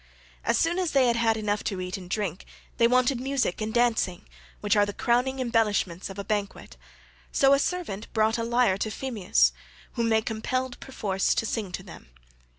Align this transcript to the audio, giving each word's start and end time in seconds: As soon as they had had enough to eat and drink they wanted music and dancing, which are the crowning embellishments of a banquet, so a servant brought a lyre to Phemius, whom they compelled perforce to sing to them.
As 0.43 0.57
soon 0.57 0.79
as 0.79 0.93
they 0.93 1.05
had 1.05 1.15
had 1.15 1.37
enough 1.37 1.63
to 1.65 1.79
eat 1.79 1.95
and 1.95 2.09
drink 2.09 2.45
they 2.77 2.87
wanted 2.87 3.19
music 3.19 3.61
and 3.61 3.71
dancing, 3.71 4.25
which 4.59 4.75
are 4.75 4.83
the 4.83 4.93
crowning 4.93 5.37
embellishments 5.39 6.09
of 6.09 6.17
a 6.17 6.23
banquet, 6.23 6.75
so 7.31 7.53
a 7.53 7.59
servant 7.59 8.11
brought 8.11 8.39
a 8.39 8.43
lyre 8.43 8.79
to 8.79 8.89
Phemius, 8.89 9.51
whom 9.93 10.09
they 10.09 10.23
compelled 10.23 10.79
perforce 10.79 11.35
to 11.35 11.45
sing 11.45 11.71
to 11.73 11.83
them. 11.83 12.09